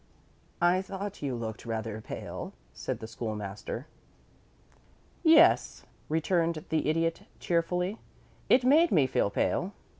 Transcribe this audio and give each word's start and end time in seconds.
"I 0.63 0.81
thought 0.81 1.21
you 1.21 1.35
looked 1.35 1.63
rather 1.63 2.01
pale," 2.01 2.53
said 2.73 2.97
the 3.01 3.07
School 3.07 3.35
master. 3.35 3.85
"Yes," 5.21 5.85
returned 6.09 6.65
the 6.69 6.89
Idiot, 6.89 7.27
cheerfully, 7.39 7.99
"it 8.49 8.63
made 8.63 8.91
me 8.91 9.05
feel 9.05 9.29
pale. 9.29 9.73